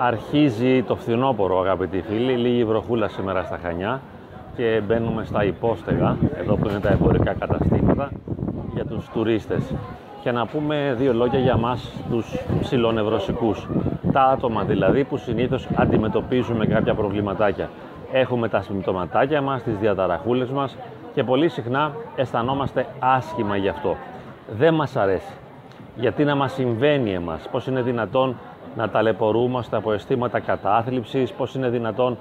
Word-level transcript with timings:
Αρχίζει 0.00 0.82
το 0.82 0.96
φθινόπωρο 0.96 1.60
αγαπητοί 1.60 2.00
φίλοι, 2.00 2.32
λίγη 2.32 2.64
βροχούλα 2.64 3.08
σήμερα 3.08 3.42
στα 3.42 3.58
Χανιά 3.62 4.00
και 4.56 4.82
μπαίνουμε 4.86 5.24
στα 5.24 5.44
υπόστεγα, 5.44 6.16
εδώ 6.36 6.56
που 6.56 6.68
είναι 6.68 6.80
τα 6.80 6.90
εμπορικά 6.90 7.34
καταστήματα 7.34 8.10
για 8.74 8.84
τους 8.84 9.08
τουρίστες. 9.08 9.74
Και 10.22 10.30
να 10.30 10.46
πούμε 10.46 10.94
δύο 10.98 11.12
λόγια 11.12 11.38
για 11.38 11.56
μας 11.56 11.92
τους 12.10 12.44
ψηλονευρωσικούς. 12.60 13.68
Τα 14.12 14.22
άτομα 14.22 14.64
δηλαδή 14.64 15.04
που 15.04 15.16
συνήθως 15.16 15.68
αντιμετωπίζουμε 15.74 16.66
κάποια 16.66 16.94
προβληματάκια. 16.94 17.68
Έχουμε 18.12 18.48
τα 18.48 18.60
συμπτωματάκια 18.60 19.40
μας, 19.42 19.62
τις 19.62 19.76
διαταραχούλες 19.76 20.50
μας 20.50 20.76
και 21.14 21.24
πολύ 21.24 21.48
συχνά 21.48 21.92
αισθανόμαστε 22.16 22.86
άσχημα 22.98 23.56
γι' 23.56 23.68
αυτό. 23.68 23.96
Δεν 24.58 24.74
μας 24.74 24.96
αρέσει. 24.96 25.32
Γιατί 25.96 26.24
να 26.24 26.34
μας 26.34 26.52
συμβαίνει 26.52 27.12
εμάς, 27.12 27.48
πώς 27.50 27.66
είναι 27.66 27.82
δυνατόν 27.82 28.36
να 28.76 28.88
ταλαιπωρούμαστε 28.88 29.76
από 29.76 29.92
αισθήματα 29.92 30.40
κατάθλιψης, 30.40 31.32
πώς 31.32 31.54
είναι 31.54 31.68
δυνατόν 31.68 32.16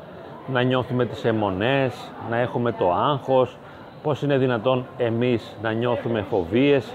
να 0.48 0.62
νιώθουμε 0.62 1.06
τις 1.06 1.26
αιμονές, 1.26 2.12
να 2.30 2.38
έχουμε 2.38 2.72
το 2.72 2.92
άγχος, 2.94 3.58
πώς 4.04 4.22
είναι 4.22 4.38
δυνατόν 4.38 4.86
εμείς 4.98 5.56
να 5.62 5.72
νιώθουμε 5.72 6.22
φοβίες, 6.30 6.94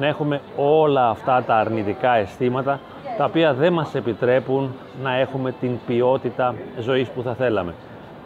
να 0.00 0.06
έχουμε 0.06 0.40
όλα 0.56 1.08
αυτά 1.08 1.42
τα 1.46 1.54
αρνητικά 1.54 2.14
αισθήματα 2.14 2.80
τα 3.16 3.24
οποία 3.24 3.54
δεν 3.54 3.72
μας 3.72 3.94
επιτρέπουν 3.94 4.74
να 5.02 5.14
έχουμε 5.14 5.52
την 5.52 5.78
ποιότητα 5.86 6.54
ζωής 6.80 7.08
που 7.08 7.22
θα 7.22 7.34
θέλαμε. 7.34 7.74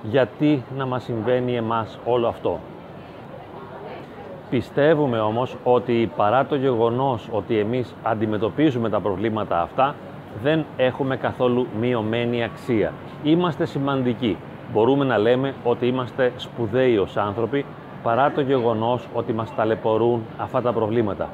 Γιατί 0.03 0.65
να 0.77 0.87
μας 0.87 1.03
συμβαίνει 1.03 1.57
εμάς 1.57 1.99
όλο 2.05 2.29
αυτό; 2.29 2.59
Πιστεύουμε 4.53 5.21
όμως 5.21 5.57
ότι 5.65 6.11
παρά 6.17 6.47
το 6.47 6.55
γεγονός 6.55 7.29
ότι 7.31 7.59
εμείς 7.59 7.95
αντιμετωπίζουμε 8.03 8.89
τα 8.91 9.01
προβλήματα 9.01 9.61
αυτά, 9.61 9.95
δεν 10.43 10.65
έχουμε 10.77 11.17
καθόλου 11.17 11.67
μειωμένη 11.81 12.45
αξία. 12.45 12.93
Είμαστε 13.23 13.65
σημαντικοί. 13.65 14.37
Μπορούμε 14.73 15.05
να 15.05 15.19
λέμε 15.19 15.55
ότι 15.65 15.87
είμαστε 15.87 16.33
σπουδαίοι 16.37 16.97
ως 16.97 17.17
άνθρωποι, 17.17 17.65
παρά 18.03 18.31
το 18.33 18.41
γεγονός 18.41 19.09
ότι 19.15 19.33
μας 19.33 19.55
ταλαιπωρούν 19.55 20.23
αυτά 20.39 20.63
τα 20.63 20.73
προβλήματα. 20.73 21.29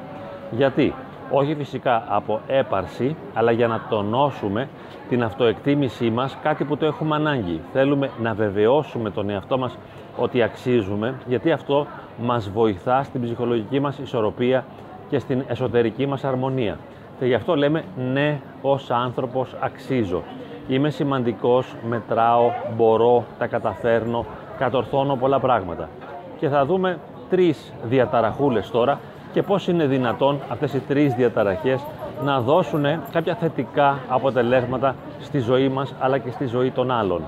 Γιατί, 0.51 0.93
όχι 1.31 1.55
φυσικά 1.55 2.03
από 2.07 2.39
έπαρση, 2.47 3.15
αλλά 3.33 3.51
για 3.51 3.67
να 3.67 3.81
τονώσουμε 3.89 4.69
την 5.09 5.23
αυτοεκτίμησή 5.23 6.09
μας, 6.09 6.37
κάτι 6.43 6.63
που 6.63 6.77
το 6.77 6.85
έχουμε 6.85 7.15
ανάγκη. 7.15 7.61
Θέλουμε 7.73 8.09
να 8.21 8.33
βεβαιώσουμε 8.33 9.09
τον 9.09 9.29
εαυτό 9.29 9.57
μας 9.57 9.77
ότι 10.17 10.41
αξίζουμε, 10.41 11.15
γιατί 11.27 11.51
αυτό 11.51 11.87
μας 12.21 12.49
βοηθά 12.49 13.03
στην 13.03 13.21
ψυχολογική 13.21 13.79
μας 13.79 13.97
ισορροπία 13.97 14.65
και 15.09 15.19
στην 15.19 15.43
εσωτερική 15.47 16.05
μας 16.05 16.23
αρμονία. 16.23 16.77
Και 17.19 17.25
γι' 17.25 17.33
αυτό 17.33 17.55
λέμε 17.55 17.83
ναι, 18.13 18.39
ως 18.61 18.91
άνθρωπος 18.91 19.55
αξίζω. 19.59 20.23
Είμαι 20.67 20.89
σημαντικός, 20.89 21.75
μετράω, 21.89 22.51
μπορώ, 22.75 23.23
τα 23.37 23.47
καταφέρνω, 23.47 24.25
κατορθώνω 24.57 25.15
πολλά 25.15 25.39
πράγματα. 25.39 25.89
Και 26.37 26.47
θα 26.47 26.65
δούμε 26.65 26.99
τρεις 27.29 27.73
διαταραχούλες 27.83 28.71
τώρα 28.71 28.99
και 29.31 29.43
πώς 29.43 29.67
είναι 29.67 29.85
δυνατόν 29.85 30.39
αυτές 30.49 30.73
οι 30.73 30.79
τρεις 30.79 31.13
διαταραχές 31.13 31.81
να 32.23 32.39
δώσουν 32.39 32.85
κάποια 33.11 33.35
θετικά 33.35 33.99
αποτελέσματα 34.07 34.95
στη 35.19 35.39
ζωή 35.39 35.69
μας 35.69 35.95
αλλά 35.99 36.17
και 36.17 36.31
στη 36.31 36.45
ζωή 36.45 36.71
των 36.71 36.91
άλλων. 36.91 37.21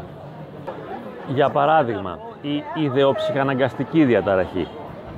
Για 1.34 1.50
παράδειγμα, 1.50 2.20
η 2.42 2.64
ιδεοψυχαναγκαστική 2.84 4.04
διαταραχή 4.04 4.68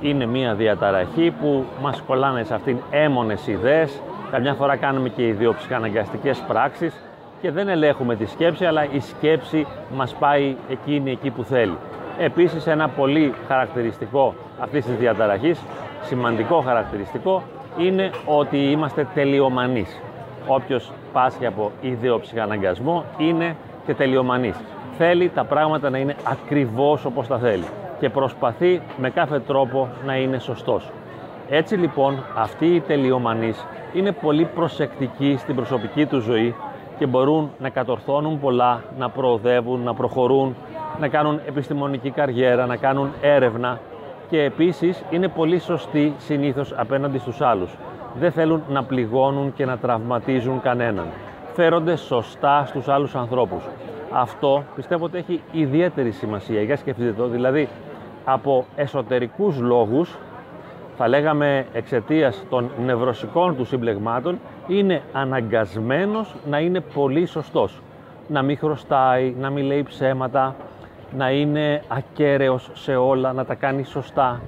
είναι 0.00 0.26
μια 0.26 0.54
διαταραχή 0.54 1.34
που 1.40 1.64
μας 1.82 2.02
κολλάνε 2.06 2.44
σε 2.44 2.54
αυτήν 2.54 2.76
έμονες 2.90 3.46
ιδέες, 3.46 4.00
καμιά 4.34 4.54
φορά 4.54 4.76
κάνουμε 4.76 5.08
και 5.08 5.26
ιδεοψυχαναγκαστικές 5.26 6.38
πράξεις 6.48 6.94
και 7.40 7.50
δεν 7.50 7.68
ελέγχουμε 7.68 8.16
τη 8.16 8.26
σκέψη, 8.26 8.64
αλλά 8.64 8.84
η 8.92 9.00
σκέψη 9.00 9.66
μας 9.96 10.14
πάει 10.14 10.56
εκείνη 10.68 11.10
εκεί 11.10 11.30
που 11.30 11.42
θέλει. 11.42 11.76
Επίσης 12.18 12.66
ένα 12.66 12.88
πολύ 12.88 13.34
χαρακτηριστικό 13.48 14.34
αυτής 14.60 14.84
της 14.84 14.96
διαταραχής, 14.96 15.60
σημαντικό 16.02 16.60
χαρακτηριστικό, 16.60 17.42
είναι 17.78 18.10
ότι 18.26 18.56
είμαστε 18.56 19.06
τελειομανείς. 19.14 20.00
Όποιος 20.46 20.92
πάσχει 21.12 21.46
από 21.46 21.70
ιδεοψυχαναγκασμό 21.80 23.04
είναι 23.18 23.56
και 23.86 23.94
τελειομανής. 23.94 24.56
Θέλει 24.98 25.28
τα 25.28 25.44
πράγματα 25.44 25.90
να 25.90 25.98
είναι 25.98 26.16
ακριβώς 26.24 27.04
όπως 27.04 27.26
τα 27.26 27.38
θέλει 27.38 27.64
και 28.00 28.08
προσπαθεί 28.08 28.80
με 28.96 29.10
κάθε 29.10 29.40
τρόπο 29.40 29.88
να 30.06 30.16
είναι 30.16 30.38
σωστός. 30.38 30.90
Έτσι 31.48 31.76
λοιπόν 31.76 32.24
αυτοί 32.36 32.66
οι 32.66 32.80
τελειομανείς 32.80 33.66
είναι 33.92 34.12
πολύ 34.12 34.44
προσεκτικοί 34.54 35.36
στην 35.38 35.54
προσωπική 35.54 36.06
τους 36.06 36.24
ζωή 36.24 36.54
και 36.98 37.06
μπορούν 37.06 37.50
να 37.58 37.68
κατορθώνουν 37.68 38.40
πολλά, 38.40 38.82
να 38.98 39.08
προοδεύουν, 39.08 39.80
να 39.80 39.94
προχωρούν, 39.94 40.56
να 41.00 41.08
κάνουν 41.08 41.40
επιστημονική 41.46 42.10
καριέρα, 42.10 42.66
να 42.66 42.76
κάνουν 42.76 43.12
έρευνα 43.20 43.80
και 44.28 44.42
επίσης 44.42 45.02
είναι 45.10 45.28
πολύ 45.28 45.58
σωστοί 45.58 46.14
συνήθως 46.18 46.72
απέναντι 46.76 47.18
στους 47.18 47.40
άλλους. 47.40 47.70
Δεν 48.18 48.32
θέλουν 48.32 48.62
να 48.68 48.82
πληγώνουν 48.82 49.52
και 49.54 49.64
να 49.64 49.78
τραυματίζουν 49.78 50.60
κανέναν. 50.60 51.06
Φέρονται 51.54 51.96
σωστά 51.96 52.64
στους 52.66 52.88
άλλους 52.88 53.14
ανθρώπους. 53.14 53.64
Αυτό 54.12 54.62
πιστεύω 54.74 55.04
ότι 55.04 55.18
έχει 55.18 55.40
ιδιαίτερη 55.52 56.10
σημασία. 56.10 56.62
Για 56.62 56.76
σκεφτείτε 56.76 57.12
το, 57.12 57.26
δηλαδή 57.26 57.68
από 58.24 58.64
εσωτερικούς 58.76 59.58
λόγους, 59.58 60.18
θα 60.96 61.08
λέγαμε 61.08 61.66
εξαιτίας 61.72 62.44
των 62.50 62.70
νευρωσικών 62.84 63.56
του 63.56 63.64
συμπλεγμάτων, 63.64 64.38
είναι 64.68 65.02
αναγκασμένος 65.12 66.34
να 66.48 66.58
είναι 66.58 66.80
πολύ 66.80 67.26
σωστός. 67.26 67.82
Να 68.28 68.42
μην 68.42 68.58
χρωστάει, 68.58 69.34
να 69.38 69.50
μην 69.50 69.64
λέει 69.64 69.82
ψέματα, 69.82 70.56
να 71.16 71.30
είναι 71.30 71.82
ακέραιος 71.88 72.70
σε 72.74 72.96
όλα, 72.96 73.32
να 73.32 73.44
τα 73.44 73.54
κάνει 73.54 73.84
σωστά, 73.84 74.40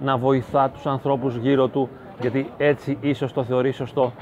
να 0.00 0.16
βοηθά 0.16 0.70
τους 0.70 0.86
ανθρώπους 0.86 1.36
γύρω 1.36 1.68
του, 1.68 1.88
γιατί 2.20 2.50
έτσι 2.56 2.98
ίσως 3.00 3.32
το 3.32 3.44
θεωρεί 3.44 3.72
σωστό. 3.72 4.12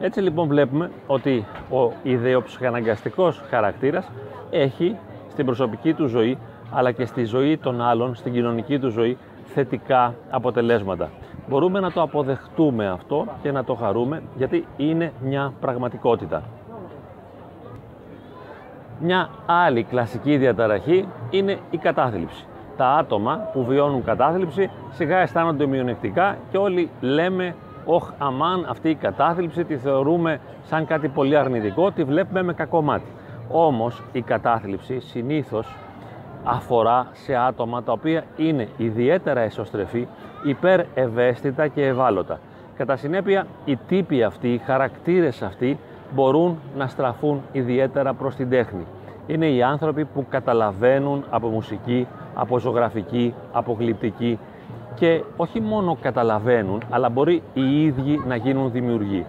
Έτσι 0.00 0.20
λοιπόν 0.20 0.48
βλέπουμε 0.48 0.90
ότι 1.06 1.44
ο 1.70 1.92
ιδεοψυχαναγκαστικός 2.02 3.42
χαρακτήρας 3.50 4.10
έχει 4.50 4.96
στην 5.30 5.46
προσωπική 5.46 5.92
του 5.92 6.06
ζωή 6.06 6.38
αλλά 6.72 6.92
και 6.92 7.04
στη 7.04 7.24
ζωή 7.24 7.56
των 7.56 7.80
άλλων, 7.80 8.14
στην 8.14 8.32
κοινωνική 8.32 8.78
του 8.78 8.88
ζωή 8.88 9.18
θετικά 9.44 10.14
αποτελέσματα. 10.30 11.10
Μπορούμε 11.48 11.80
να 11.80 11.92
το 11.92 12.02
αποδεχτούμε 12.02 12.88
αυτό 12.88 13.26
και 13.42 13.52
να 13.52 13.64
το 13.64 13.74
χαρούμε 13.74 14.22
γιατί 14.36 14.66
είναι 14.76 15.12
μια 15.22 15.52
πραγματικότητα. 15.60 16.42
Μια 19.00 19.28
άλλη 19.46 19.82
κλασική 19.82 20.36
διαταραχή 20.36 21.08
είναι 21.30 21.58
η 21.70 21.76
κατάθλιψη. 21.76 22.44
Τα 22.76 22.88
άτομα 22.88 23.48
που 23.52 23.64
βιώνουν 23.64 24.04
κατάθλιψη 24.04 24.70
σιγά 24.90 25.18
αισθάνονται 25.18 25.66
μειονεκτικά 25.66 26.36
και 26.50 26.58
όλοι 26.58 26.90
λέμε 27.00 27.54
«Ωχ, 27.86 28.10
αμάν, 28.18 28.66
αυτή 28.68 28.90
η 28.90 28.94
κατάθλιψη 28.94 29.64
τη 29.64 29.76
θεωρούμε 29.76 30.40
σαν 30.62 30.86
κάτι 30.86 31.08
πολύ 31.08 31.36
αρνητικό, 31.36 31.90
τη 31.90 32.04
βλέπουμε 32.04 32.42
με 32.42 32.52
κακό 32.52 32.82
μάτι». 32.82 33.10
Όμως 33.50 34.02
η 34.12 34.20
κατάθλιψη 34.20 35.00
συνήθως 35.00 35.76
αφορά 36.44 37.06
σε 37.12 37.34
άτομα 37.36 37.82
τα 37.82 37.92
οποία 37.92 38.24
είναι 38.36 38.68
ιδιαίτερα 38.76 39.40
εσωστρεφή, 39.40 40.08
υπερευαίσθητα 40.44 41.68
και 41.68 41.86
ευάλωτα. 41.86 42.38
Κατά 42.76 42.96
συνέπεια, 42.96 43.46
οι 43.64 43.76
τύποι 43.76 44.22
αυτοί, 44.22 44.48
οι 44.52 44.58
χαρακτήρες 44.58 45.42
αυτοί 45.42 45.78
μπορούν 46.14 46.58
να 46.76 46.86
στραφούν 46.86 47.42
ιδιαίτερα 47.52 48.14
προς 48.14 48.34
την 48.34 48.50
τέχνη. 48.50 48.86
Είναι 49.26 49.46
οι 49.46 49.62
άνθρωποι 49.62 50.04
που 50.04 50.26
καταλαβαίνουν 50.28 51.24
από 51.30 51.48
μουσική, 51.48 52.06
από 52.34 52.58
ζωγραφική, 52.58 53.34
από 53.52 53.76
γλυπτική 53.78 54.38
και 54.94 55.22
όχι 55.36 55.60
μόνο 55.60 55.96
καταλαβαίνουν, 56.00 56.82
αλλά 56.90 57.08
μπορεί 57.08 57.42
οι 57.54 57.84
ίδιοι 57.84 58.22
να 58.26 58.36
γίνουν 58.36 58.70
δημιουργοί. 58.70 59.26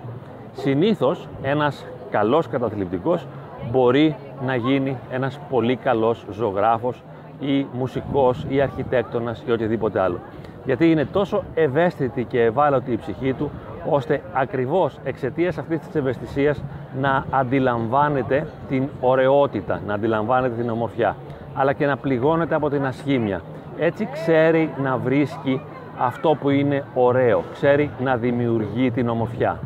Συνήθως 0.52 1.28
ένας 1.42 1.86
καλός 2.10 2.48
καταθλιπτικός 2.48 3.28
μπορεί 3.72 4.16
να 4.46 4.56
γίνει 4.56 4.98
ένας 5.12 5.40
πολύ 5.50 5.76
καλός 5.76 6.26
ζωγράφος 6.32 7.04
ή 7.40 7.66
μουσικός 7.74 8.46
ή 8.50 8.62
αρχιτέκτονας 8.62 9.44
ή 9.48 9.52
οτιδήποτε 9.52 10.00
άλλο. 10.00 10.20
Γιατί 10.66 10.92
είναι 10.92 11.06
τόσο 11.06 11.44
ευαίσθητη 11.54 12.24
και 12.24 12.42
ευάλωτη 12.42 12.92
η 12.92 12.98
ψυχή 12.98 13.34
του, 13.34 13.52
ώστε 13.90 14.22
ακριβώς 14.34 15.00
εξαιτίας 15.04 15.58
αυτής 15.58 15.80
της 15.80 15.96
ευαισθησίας 15.96 16.64
να 17.02 17.26
αντιλαμβάνεται 17.30 18.48
την 18.70 18.88
ωραιότητα, 19.02 19.82
να 19.88 19.94
αντιλαμβάνεται 19.94 20.56
την 20.62 20.70
ομορφιά, 20.70 21.16
αλλά 21.56 21.74
και 21.74 21.86
να 21.86 21.98
πληγώνεται 21.98 22.56
από 22.56 22.70
την 22.70 22.86
ασχήμια. 22.86 23.42
Έτσι 23.78 24.08
ξέρει 24.12 24.74
να 24.84 24.98
βρίσκει 24.98 25.62
αυτό 26.00 26.36
που 26.42 26.50
είναι 26.50 26.84
ωραίο, 26.94 27.44
ξέρει 27.54 27.90
να 28.04 28.16
δημιουργεί 28.16 28.92
την 28.92 29.10
ομορφιά. 29.10 29.60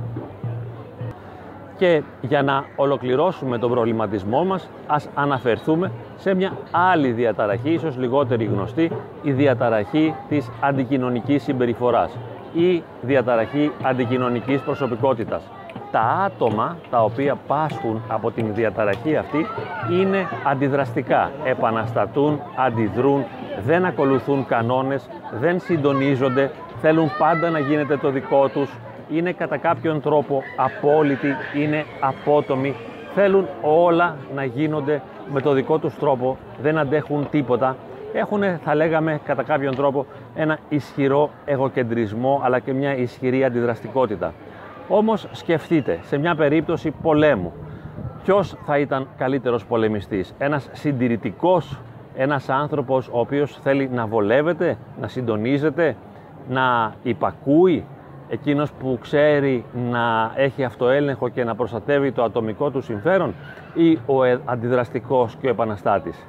Και 1.80 2.02
για 2.22 2.44
να 2.44 2.66
ολοκληρώσουμε 2.76 3.58
τον 3.58 3.72
προβληματισμό 3.72 4.46
μας, 4.46 4.70
ας 4.88 5.10
αναφερθούμε 5.14 5.92
σε 6.18 6.34
μια 6.34 6.52
άλλη 6.72 7.12
διαταραχή, 7.12 7.70
ίσως 7.70 7.98
λιγότερη 7.98 8.46
γνωστή, 8.46 8.92
η 9.22 9.32
διαταραχή 9.32 10.16
της 10.30 10.50
αντικοινωνικής 10.62 11.44
συμπεριφοράς 11.44 12.18
ή 12.54 12.84
διαταραχή 13.02 13.72
αντικοινωνικής 13.84 14.62
προσωπικότητας. 14.62 15.44
τα 15.92 16.00
άτομα 16.00 16.78
τα 16.90 17.04
οποία 17.04 17.36
πάσχουν 17.48 18.02
από 18.08 18.32
την 18.32 18.54
διαταραχή 18.54 19.16
αυτή 19.16 19.46
είναι 19.92 20.28
αντιδραστικά, 20.44 21.32
επαναστατούν, 21.44 22.42
αντιδρούν, 22.56 23.26
δεν 23.66 23.86
ακολουθούν 23.86 24.46
κανόνες, 24.46 25.10
δεν 25.40 25.60
συντονίζονται, 25.60 26.52
θέλουν 26.82 27.12
πάντα 27.18 27.50
να 27.50 27.60
γίνεται 27.60 27.98
το 27.98 28.10
δικό 28.10 28.48
τους, 28.48 28.70
είναι 29.10 29.32
κατά 29.32 29.58
κάποιον 29.58 30.02
τρόπο 30.02 30.44
απόλυτοι, 30.56 31.28
είναι 31.56 31.86
απότομοι, 32.00 32.76
θέλουν 33.14 33.48
όλα 33.62 34.16
να 34.36 34.44
γίνονται 34.44 35.02
με 35.32 35.42
το 35.42 35.54
δικό 35.54 35.78
τους 35.78 35.96
τρόπο, 35.96 36.38
δεν 36.62 36.78
αντέχουν 36.78 37.30
τίποτα, 37.30 37.76
έχουν 38.14 38.44
θα 38.64 38.76
λέγαμε 38.76 39.20
κατά 39.26 39.44
κάποιον 39.44 39.76
τρόπο 39.76 40.06
ένα 40.36 40.60
ισχυρό 40.70 41.30
εγωκεντρισμό 41.46 42.42
αλλά 42.44 42.60
και 42.60 42.74
μια 42.74 42.98
ισχυρή 42.98 43.44
αντιδραστικότητα. 43.44 44.34
Όμως 44.88 45.28
σκεφτείτε, 45.32 46.00
σε 46.02 46.18
μια 46.18 46.36
περίπτωση 46.36 46.92
πολέμου, 47.02 47.54
ποιος 48.24 48.56
θα 48.66 48.78
ήταν 48.78 49.08
καλύτερος 49.18 49.66
πολεμιστής, 49.66 50.34
ένας 50.38 50.70
συντηρητικός, 50.72 51.80
ένας 52.16 52.50
άνθρωπος 52.50 53.08
ο 53.08 53.20
οποίος 53.20 53.60
θέλει 53.64 53.90
να 53.94 54.06
βολεύεται, 54.06 54.78
να 55.02 55.08
συντονίζεται, 55.08 55.96
να 56.50 56.94
υπακούει, 57.04 57.86
εκείνος 58.30 58.72
που 58.72 58.98
ξέρει 59.02 59.66
να 59.92 60.32
έχει 60.36 60.64
αυτοέλεγχο 60.64 61.30
και 61.30 61.44
να 61.44 61.56
προστατεύει 61.56 62.12
το 62.12 62.24
ατομικό 62.24 62.70
του 62.70 62.82
συμφέρον 62.82 63.34
ή 63.74 64.00
ο 64.06 64.24
ε, 64.24 64.42
αντιδραστικός 64.46 65.36
και 65.36 65.48
ο 65.48 65.50
επαναστάτης. 65.50 66.26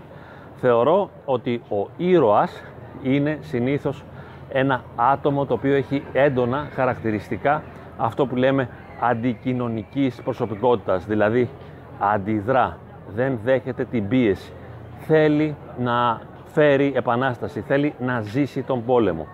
Θεωρώ 0.57 1.11
ότι 1.25 1.63
ο 1.71 1.89
ήρωας 1.97 2.63
είναι 3.03 3.39
συνήθως 3.41 4.05
ένα 4.49 4.83
άτομο 4.97 5.47
το 5.47 5.55
οποίο 5.55 5.75
έχει 5.75 6.03
έντονα 6.13 6.69
χαρακτηριστικά 6.75 7.63
αυτό 7.97 8.27
που 8.27 8.37
λέμε 8.37 8.69
αντικοινωνικής 9.01 10.23
προσωπικότητας, 10.23 11.07
δηλαδή 11.07 11.49
αντιδρά, 11.99 12.79
δεν 13.15 13.39
δέχεται 13.45 13.85
την 13.85 14.09
πίεση, 14.09 14.53
θέλει 14.99 15.57
να 15.79 16.21
φέρει 16.45 16.93
επανάσταση, 16.97 17.61
θέλει 17.61 17.95
να 17.99 18.21
ζήσει 18.21 18.63
τον 18.63 18.85
πόλεμο. 18.85 19.27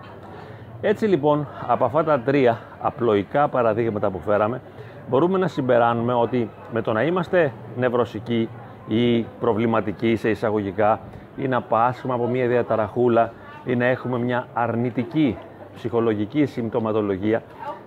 Έτσι 0.81 1.05
λοιπόν, 1.05 1.47
από 1.67 1.85
αυτά 1.85 2.03
τα 2.03 2.19
τρία 2.19 2.59
απλοϊκά 2.81 3.47
παραδείγματα 3.47 4.09
που 4.09 4.19
φέραμε, 4.19 4.61
μπορούμε 5.09 5.37
να 5.37 5.47
συμπεράνουμε 5.47 6.13
ότι 6.13 6.49
με 6.73 6.81
το 6.81 6.93
να 6.93 7.03
είμαστε 7.03 7.51
νευρωσικοί 7.77 8.49
ή 8.87 9.21
προβληματικοί 9.39 10.15
σε 10.15 10.29
εισαγωγικά 10.29 10.99
ή 11.37 11.47
να 11.47 11.61
πάσχουμε 11.61 12.13
από 12.13 12.27
μια 12.27 12.47
διαταραχούλα 12.47 13.31
ή 13.65 13.75
να 13.75 13.85
έχουμε 13.85 14.17
μια 14.17 14.47
αρνητική 14.53 15.37
ψυχολογική 15.75 16.45
συμπτωματολογία, 16.45 17.41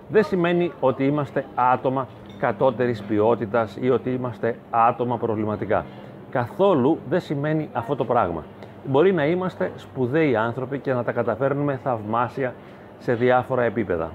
δεν 0.07 0.23
σημαίνει 0.23 0.71
ότι 0.79 1.05
είμαστε 1.05 1.45
άτομα 1.55 2.07
κατώτερης 2.39 3.01
ποιότητας 3.01 3.77
ή 3.81 3.89
ότι 3.89 4.09
είμαστε 4.09 4.55
άτομα 4.69 5.17
προβληματικά. 5.17 5.85
Καθόλου 6.29 6.97
δεν 7.09 7.19
σημαίνει 7.19 7.69
αυτό 7.73 7.95
το 7.95 8.05
πράγμα. 8.05 8.43
Μπορεί 8.85 9.13
να 9.13 9.25
είμαστε 9.25 9.71
σπουδαίοι 9.75 10.35
άνθρωποι 10.35 10.79
και 10.79 10.93
να 10.93 11.03
τα 11.03 11.11
καταφέρνουμε 11.11 11.79
θαυμάσια 11.83 12.53
σε 13.01 13.13
διάφορα 13.13 13.63
επίπεδα. 13.63 14.11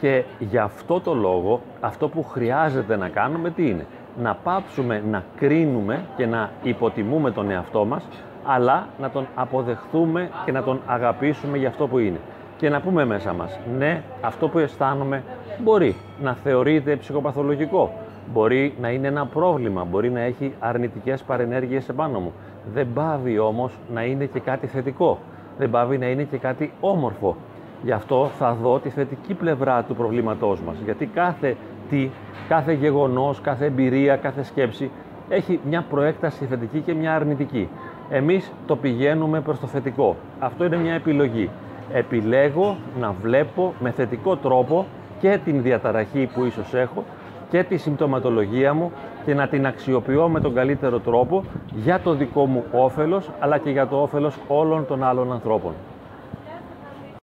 Και 0.00 0.24
γι' 0.38 0.58
αυτό 0.58 1.00
το 1.00 1.14
λόγο, 1.14 1.60
αυτό 1.80 2.08
που 2.08 2.24
χρειάζεται 2.24 2.96
να 2.96 3.08
κάνουμε 3.08 3.50
τι 3.50 3.68
είναι; 3.68 3.86
Να 4.22 4.34
πάψουμε 4.34 5.02
να 5.10 5.24
κρίνουμε 5.36 6.04
και 6.16 6.26
να 6.26 6.50
υποτιμούμε 6.62 7.30
τον 7.30 7.50
εαυτό 7.50 7.84
μας, 7.84 8.04
αλλά 8.44 8.86
να 9.00 9.10
τον 9.10 9.26
αποδεχθούμε 9.34 10.30
και 10.44 10.52
να 10.52 10.62
τον 10.62 10.80
αγαπήσουμε 10.86 11.58
για 11.58 11.68
αυτό 11.68 11.86
που 11.88 11.98
είναι 11.98 12.18
και 12.62 12.68
να 12.68 12.80
πούμε 12.80 13.04
μέσα 13.04 13.32
μας, 13.32 13.58
ναι, 13.78 14.02
αυτό 14.20 14.48
που 14.48 14.58
αισθάνομαι 14.58 15.22
μπορεί 15.58 15.96
να 16.22 16.34
θεωρείται 16.34 16.96
ψυχοπαθολογικό, 16.96 17.92
μπορεί 18.32 18.74
να 18.80 18.90
είναι 18.90 19.08
ένα 19.08 19.26
πρόβλημα, 19.26 19.84
μπορεί 19.84 20.10
να 20.10 20.20
έχει 20.20 20.54
αρνητικές 20.58 21.22
παρενέργειες 21.22 21.88
επάνω 21.88 22.18
μου. 22.18 22.32
Δεν 22.72 22.86
πάβει 22.94 23.38
όμως 23.38 23.72
να 23.92 24.04
είναι 24.04 24.24
και 24.24 24.40
κάτι 24.40 24.66
θετικό, 24.66 25.18
δεν 25.58 25.70
πάβει 25.70 25.98
να 25.98 26.06
είναι 26.06 26.22
και 26.22 26.36
κάτι 26.36 26.72
όμορφο. 26.80 27.36
Γι' 27.82 27.92
αυτό 27.92 28.30
θα 28.38 28.54
δω 28.62 28.78
τη 28.78 28.88
θετική 28.88 29.34
πλευρά 29.34 29.82
του 29.82 29.94
προβλήματός 29.94 30.60
μας, 30.60 30.76
γιατί 30.84 31.06
κάθε 31.06 31.56
τι, 31.90 32.10
κάθε 32.48 32.72
γεγονός, 32.72 33.40
κάθε 33.40 33.64
εμπειρία, 33.64 34.16
κάθε 34.16 34.42
σκέψη 34.42 34.90
έχει 35.28 35.60
μια 35.68 35.84
προέκταση 35.90 36.44
θετική 36.44 36.80
και 36.80 36.94
μια 36.94 37.14
αρνητική. 37.14 37.68
Εμείς 38.10 38.52
το 38.66 38.76
πηγαίνουμε 38.76 39.40
προς 39.40 39.60
το 39.60 39.66
θετικό. 39.66 40.16
Αυτό 40.38 40.64
είναι 40.64 40.76
μια 40.76 40.94
επιλογή 40.94 41.50
επιλέγω 41.92 42.76
να 43.00 43.14
βλέπω 43.22 43.74
με 43.80 43.90
θετικό 43.90 44.36
τρόπο 44.36 44.86
και 45.20 45.38
την 45.44 45.62
διαταραχή 45.62 46.30
που 46.34 46.44
ίσως 46.44 46.74
έχω 46.74 47.04
και 47.50 47.62
τη 47.62 47.76
συμπτωματολογία 47.76 48.74
μου 48.74 48.92
και 49.24 49.34
να 49.34 49.48
την 49.48 49.66
αξιοποιώ 49.66 50.28
με 50.28 50.40
τον 50.40 50.54
καλύτερο 50.54 50.98
τρόπο 50.98 51.44
για 51.74 52.00
το 52.00 52.14
δικό 52.14 52.46
μου 52.46 52.64
όφελος 52.72 53.30
αλλά 53.38 53.58
και 53.58 53.70
για 53.70 53.86
το 53.86 54.02
όφελος 54.02 54.36
όλων 54.48 54.86
των 54.86 55.04
άλλων 55.04 55.32
ανθρώπων. 55.32 55.72